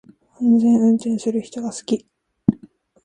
[0.39, 2.07] 安全運転する人が好き